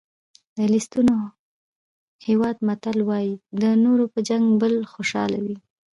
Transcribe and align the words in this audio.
د 0.57 0.59
لېسوتو 0.71 1.15
هېواد 2.27 2.55
متل 2.67 2.97
وایي 3.09 3.33
د 3.61 3.63
نورو 3.83 4.05
په 4.13 4.19
جنګ 4.29 4.45
بل 4.61 4.73
خوشحاله 4.93 5.37
وي. 5.45 5.57